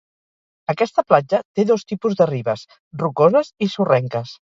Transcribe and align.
Aquesta 0.73 1.01
platja 1.09 1.41
té 1.59 1.65
dos 1.71 1.83
tipus 1.91 2.15
de 2.21 2.27
ribes, 2.31 2.63
rocoses 3.03 3.53
i 3.67 3.69
sorrenques. 3.75 4.35